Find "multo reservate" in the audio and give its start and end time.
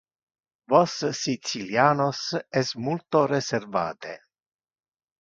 2.89-4.21